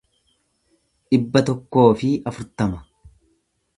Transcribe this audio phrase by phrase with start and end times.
[1.11, 2.81] dhibba tokkoo fi afurtama